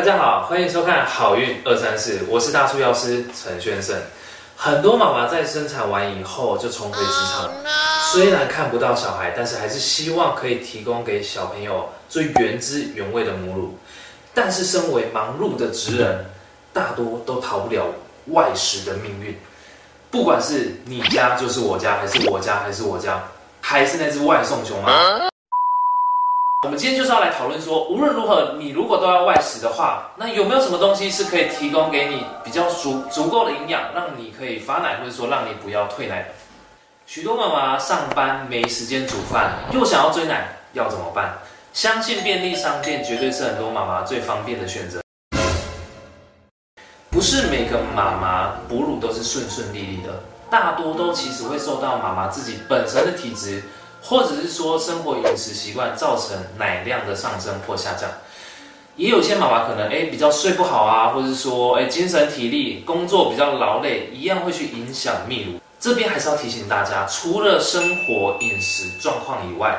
[0.00, 3.94] 大家好，欢迎收看好运二三四，我是大树药师陈宣胜。
[4.56, 7.52] 很多妈妈在生产完以后就重回职场，
[8.10, 13.78] 虽然看不到小孩，但是还是希望可以提供给小朋友最原汁原味的母乳。
[14.32, 16.24] 但是身为忙碌的职人，
[16.72, 17.84] 大多都逃不了
[18.28, 19.38] 外食的命运。
[20.10, 23.22] 不管是你家就是我家，还是我家还是我家，
[23.60, 25.29] 还是那只外送熊猫。
[26.66, 36.28] 我们今天就是要来讨论说，无论如何，你如果都要外食的话，那有没有什么东西是可以提供给你比较足足够的营养，让你可以发奶，或者说让你不要退奶的？
[37.06, 41.32] 许多妈妈上班没时间煮饭，又想要追奶，要怎么办？
[41.72, 45.00] 相信便利商店绝对是很多妈妈最方便的选择。
[47.08, 53.62] 不是每个妈妈哺乳都是顺顺利利的，大多都其实会受到妈妈自己本身的体质。
[54.02, 58.10] 或者是说生活饮食习惯造成奶量的上升或下降，
[58.96, 65.60] 也有些妈妈可能哎比较睡不好啊，或者是说哎精神体力工作比较劳累，一样会去影响泌乳。
[65.78, 69.78] 这边还是要提醒大家，除了生活饮食状况以外，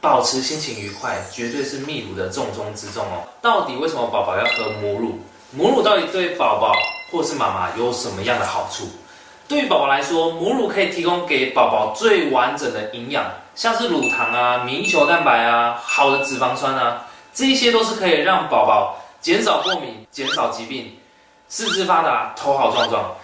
[0.00, 3.28] 保持心情愉快绝对是泌乳的重中之重哦。
[3.42, 5.18] 到底为什么宝宝要喝母乳？
[5.50, 6.72] 母乳到底对宝宝
[7.10, 8.86] 或是妈妈有什么样的好处？
[9.46, 13.24] 对于宝宝来说，母乳可以提供给宝宝最完整的营养。
[13.54, 20.96] 像是乳糖啊、免疫球蛋白啊、好的脂肪酸啊，这一些都是可以让宝宝减少过敏、减少疾病、
[21.48, 23.14] 四肢发达、头好壮壮。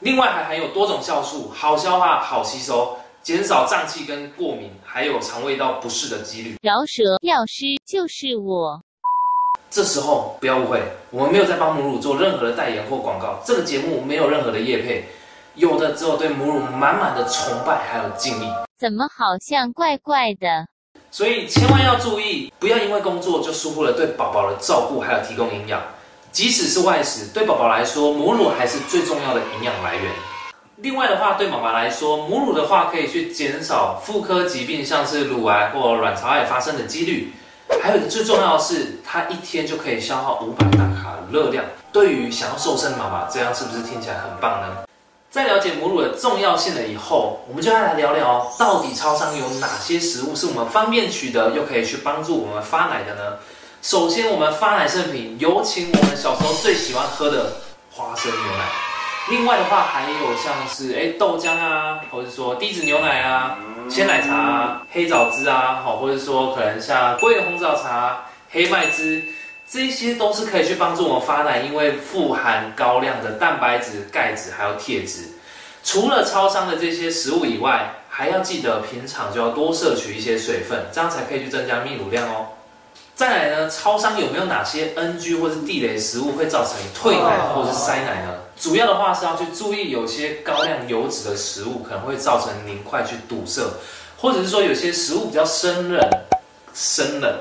[0.00, 6.56] 另外还含有多种酵素，好消化、好吸收，减少胀气跟过敏，还有肠胃道不适的几率。
[6.62, 8.80] 饶舌药师就是我。
[9.70, 15.06] 这时候不要误会，我们没有在帮母乳做任何的代言或广告，这个节目没有任何的业配，
[15.58, 18.48] 有的只有对母乳满满的崇拜还有敬意。
[18.78, 20.66] 怎么好像怪怪的？
[21.10, 25.82] 所以千万要注意，不要因为工作就疏忽了对宝宝的照顾，还有提供营养。
[26.30, 30.04] 即使是外食，对宝宝来说，母乳还是最重要的营养来源。
[30.76, 37.32] 另外的话，对妈妈来说，母乳的话可以去减少妇科疾病，像是乳癌或卵巢癌发生的几率。
[37.82, 41.64] 还有一个最重要的是，它一天就可以消耗五百大卡的热量。
[41.90, 44.87] 对于想要瘦身的妈妈，这样是不是听起来很棒呢？
[45.30, 53.36] 在了解母乳的重要性了以后，我们就要来聊聊，到底超商有哪些食物是我们方便取得又可以去帮助我们发奶的呢？
[53.82, 57.52] 首先，我们发奶圣品有请我们小时候最喜欢喝的
[57.90, 58.64] 花生牛奶。
[59.28, 63.58] 另外的话，还有像是哎豆浆啊，或者说低脂牛奶啊、
[63.90, 69.22] 鲜奶茶、啊黑枣汁啊，好，或者说可能像桂圆红枣茶、黑麦汁。
[69.70, 75.24] 这些都是可以去帮助我们发奶，因为富含高量的蛋白质、钙质还有铁质。
[75.84, 82.46] 除了超商的这些食物以外，还要记得平常就要多摄取一些水分，这样才可以去增加泌乳量哦。
[83.14, 88.34] 再来呢，超商有没有哪些 NG 或是地雷食物会造成退奶或是塞奶呢？
[88.58, 93.62] 主要的话是要去注意，有些高量油脂的食物可能会造成凝块去堵塞，
[94.16, 96.00] 或者是说有些食物比较生冷，
[96.72, 97.34] 生冷。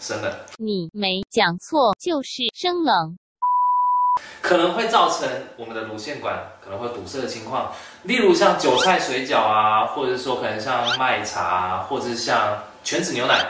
[0.00, 3.18] 生冷，你没讲错，就是生冷，
[4.40, 5.28] 可能会造成
[5.58, 7.70] 我们的乳腺管可能会堵塞的情况，
[8.04, 13.46] 例如像韭菜水饺啊，或者是说可能像麦茶，或者是像全脂牛奶、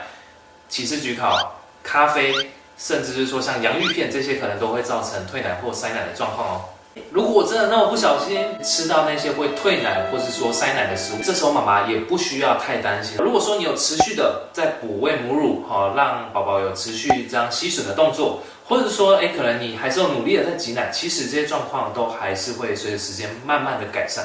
[0.69, 2.35] 起司焗烤、咖啡，
[2.77, 6.65] 甚至是说像洋芋片这些，可能都会造成退奶或塞奶的状况哦。
[7.11, 13.17] 如果我真的那么不小心吃到那些会退奶或是说塞奶的食物，这时候妈妈也不需要太担心。
[13.19, 24.25] 如果说你有持续的在补喂母乳，哈，让宝宝有持续这样吸吮的动作，或者说，哎，可能你还是有努力的在挤奶，其实这些状况都还是会随着时间慢慢的改善。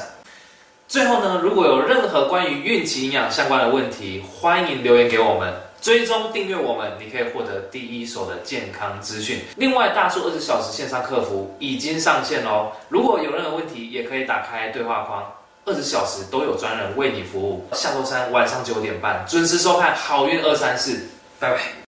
[0.88, 5.54] 最后呢，如果有任何关于孕期营养相关的问题，欢迎留言给我们。
[5.86, 9.38] 追踪订阅我们，你可以获得第一手的健康资讯。
[9.54, 12.72] 另外，大数二十小时线上客服已经上线喽。
[12.88, 15.24] 如果有任何问题，也可以打开对话框，
[15.64, 17.64] 二十小时都有专人为你服务。
[17.72, 20.94] 下周三晚上九点半准时收看《好运二三四》，
[21.38, 21.76] 拜拜。